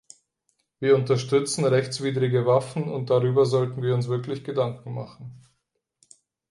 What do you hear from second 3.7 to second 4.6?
wir uns wirklich